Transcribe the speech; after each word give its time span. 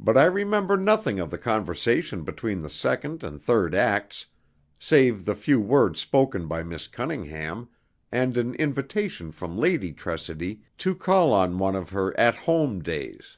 But 0.00 0.16
I 0.18 0.24
remember 0.24 0.76
nothing 0.76 1.20
of 1.20 1.30
the 1.30 1.38
conversation 1.38 2.24
between 2.24 2.62
the 2.62 2.68
second 2.68 3.22
and 3.22 3.40
third 3.40 3.76
acts, 3.76 4.26
save 4.76 5.24
the 5.24 5.36
few 5.36 5.60
words 5.60 6.00
spoken 6.00 6.48
by 6.48 6.64
Miss 6.64 6.88
Cunningham, 6.88 7.68
and 8.10 8.36
an 8.36 8.54
invitation 8.56 9.30
from 9.30 9.56
Lady 9.56 9.92
Tressidy 9.92 10.62
to 10.78 10.96
call 10.96 11.32
on 11.32 11.58
one 11.58 11.76
of 11.76 11.90
her 11.90 12.12
"At 12.18 12.34
Home" 12.34 12.82
days. 12.82 13.36